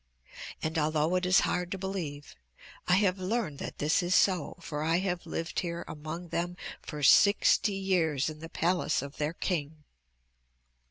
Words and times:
And, 0.63 0.79
although 0.79 1.13
it 1.13 1.27
is 1.27 1.41
hard 1.41 1.69
to 1.69 1.77
believe, 1.77 2.35
I 2.87 2.95
have 2.95 3.19
learned 3.19 3.59
that 3.59 3.77
this 3.77 4.01
is 4.01 4.15
so, 4.15 4.57
for 4.59 4.81
I 4.81 4.97
have 4.97 5.27
lived 5.27 5.59
here 5.59 5.85
among 5.87 6.29
them 6.29 6.57
for 6.81 7.03
sixty 7.03 7.75
years 7.75 8.27
in 8.27 8.39
the 8.39 8.49
palace 8.49 9.03
of 9.03 9.17
their 9.17 9.33
king. 9.33 9.83